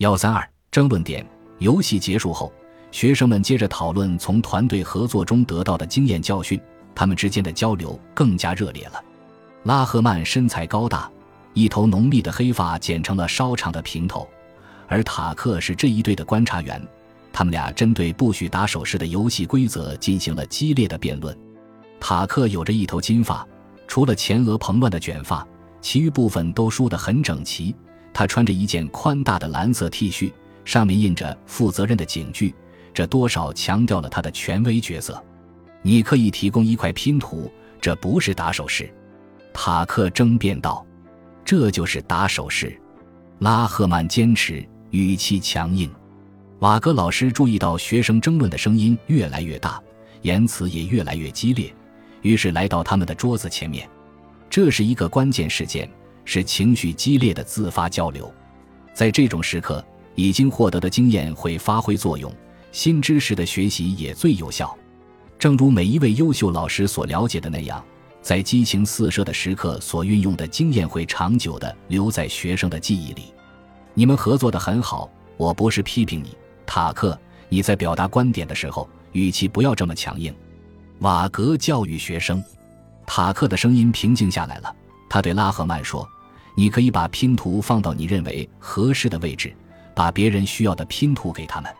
[0.00, 1.26] 幺三二争论点：
[1.58, 2.50] 游戏结束后，
[2.90, 6.58] 学生们接着讨论从团队合作中得到的经验教训，
[6.94, 9.04] 他们之间的交流更加热烈了。
[9.64, 11.10] 拉赫曼身材高大，
[11.52, 14.26] 一头浓密的黑发剪成了稍长的平头，
[14.88, 16.82] 而塔克是这一队的观察员。
[17.30, 21.36] 他们俩针对不许打手势的游戏规则进行了激烈的辩论。
[22.00, 23.46] 塔克有着一头金发，
[23.86, 25.46] 除了前额蓬乱的卷发，
[25.82, 27.76] 其余部分都梳得很整齐。
[28.12, 30.32] 他穿着一件宽大的蓝色 T 恤，
[30.64, 32.54] 上面印着“负责任”的警句，
[32.92, 35.22] 这多少强调了他的权威角色。
[35.82, 38.92] 你可以提供一块拼图，这不是打手势。
[39.52, 40.84] 塔克争辩道
[41.44, 42.78] ：“这就是打手势。”
[43.40, 45.90] 拉赫曼坚持，语气强硬。
[46.58, 49.80] 瓦格老师注意到学生争论的声音越来越大，
[50.20, 51.74] 言辞也越来越激烈，
[52.20, 53.88] 于是来到他们的桌子前面。
[54.50, 55.90] 这是一个关键事件，
[56.32, 58.32] 是情绪激烈的自发交流。
[58.94, 59.84] 在这种时刻，
[60.14, 62.32] 已经获得的经验会发挥作用，
[62.70, 64.78] 新知识的学习也最有效。
[65.40, 67.84] 正如每一位优秀老师所了解的那样，
[68.22, 73.34] 在激情四射的时刻所运用的经验会长久地留在学生的记忆里。
[73.92, 76.36] 你们合作得很好，我不是批评你。
[76.64, 80.32] 塔克，你在表达观点的时候，语气不要这么强硬。
[81.00, 82.40] 瓦格教育学生。
[83.04, 84.72] 塔克的声音平静下来了。
[85.08, 86.08] 他对拉赫曼说
[86.54, 89.54] ：“你可以把拼图放到你认为合适的位置，
[89.94, 91.74] 把别人需要的拼图给他们，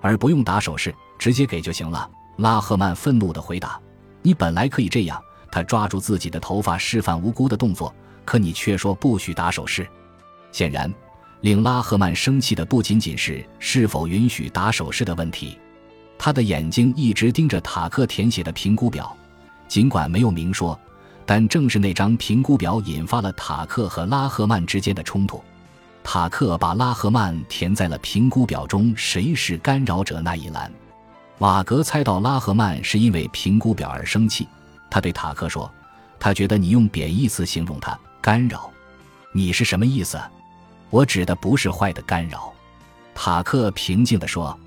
[0.00, 3.78] 而不用打手势，直接给就行了。”拉赫曼愤怒地回答
[4.22, 5.20] ：“你本来可以这样。”
[5.52, 7.94] 他抓住自己的头发，示范无辜的动作。
[8.24, 9.86] 可你却说不许打手势。
[10.52, 10.92] 显然。
[11.42, 15.58] 令拉赫曼生气的不仅仅是是否允许打手势的问题，
[16.18, 19.16] 他的眼睛一直盯着塔克填写的评估表，
[19.66, 20.78] 尽管没有明说，
[21.30, 25.40] 但正是那张评估表引发了塔克和拉赫曼之间的冲突。
[26.02, 30.68] 塔克把拉赫曼填在了评估表中“谁是干扰者”那一栏。
[31.38, 34.48] 瓦格猜到拉赫曼是因为评估表而生气，
[34.90, 35.70] 他对塔克说
[36.18, 38.68] ：“他觉得你用贬义词形容他干扰，
[39.32, 40.20] 你是什么意思？”
[40.90, 42.52] 我指的不是坏的干扰，
[43.14, 44.58] 塔克平静地说。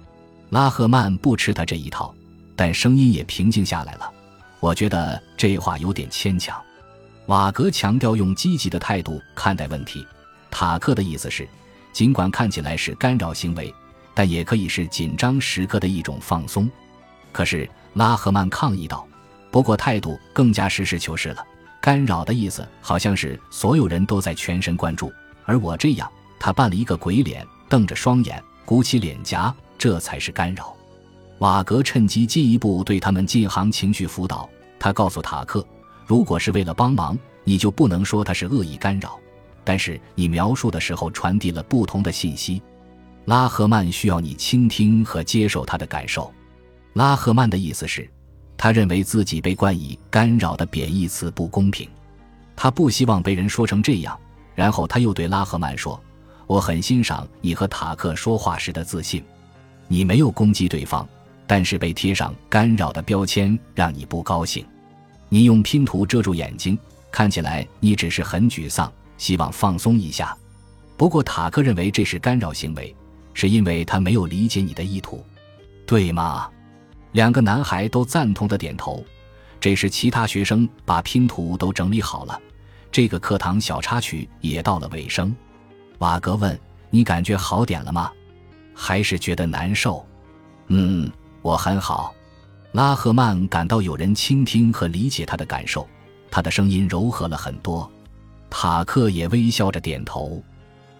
[0.51, 2.15] 拉赫曼不吃他这一套，
[2.55, 4.12] 但声音也平静下来了。
[4.63, 6.57] 我觉得这话有点牵强。
[7.25, 10.07] 瓦格强调用积极的态度看待问题。
[10.49, 11.45] 塔克的意思是，
[11.91, 13.75] 尽管看起来是干扰行为，
[14.13, 16.71] 但也可以是紧张时刻的一种放松。
[17.33, 19.05] 可是拉赫曼抗议道
[19.51, 21.45] ：“不过态度更加实事求是了。
[21.81, 25.11] 干扰的意思好像是所有人都在全神贯注。”
[25.43, 26.09] 而我这样，
[26.39, 30.73] 他扮了一个鬼脸，瞪着双眼，鼓起脸颊，这才是干扰。
[31.39, 34.49] 瓦格趁机进一步对他们进行情绪辅导。
[34.79, 35.65] 他告诉塔克，
[36.05, 39.19] 如果是为了帮忙，你就不能说他是恶意干扰。
[39.63, 42.61] 但是你描述的时候传递了不同的信息。
[43.25, 46.33] 拉赫曼需要你倾听和接受他的感受。
[46.93, 48.09] 拉赫曼的意思是，
[48.57, 51.89] 他认为自己被冠以干扰的贬义词不公平，
[52.55, 54.19] 他不希望被人说成这样。
[54.53, 55.99] 然后他又对拉赫曼说
[56.45, 59.23] ：“我很欣赏你和塔克说话时的自信，
[59.87, 61.07] 你没有攻击对方，
[61.45, 64.65] 但是被贴上干扰的标签让你不高兴。
[65.29, 66.77] 你用拼图遮住眼睛，
[67.11, 70.35] 看起来你只是很沮丧，希望放松一下。
[70.95, 72.95] 不过塔克认为这是干扰行为，
[73.33, 75.23] 是因为他没有理解你的意图，
[75.85, 76.49] 对吗？”
[77.13, 79.03] 两个男孩都赞同的点头。
[79.59, 82.39] 这时，其他学生把拼图都整理好了。
[82.91, 85.35] 这个课堂小插曲也到了尾声，
[85.99, 86.59] 瓦格问
[86.91, 88.11] ：“你感觉好点了吗？
[88.73, 90.05] 还是觉得难受
[90.67, 91.09] ？”“嗯，
[91.43, 92.11] 我很好。”
[92.73, 95.87] 拉赫曼感到有人倾听和理解他的感受，
[96.31, 97.87] 他的声音柔和了很多。
[98.49, 100.41] 塔克也微笑着点头。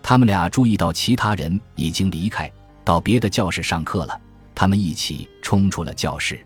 [0.03, 2.51] 他们俩注意到其他人已经离开，
[2.83, 4.21] 到别的教室上课了。
[4.53, 6.45] 他们一起冲出了教室。